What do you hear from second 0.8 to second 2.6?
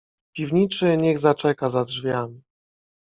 niech zaczeka za drzwiami."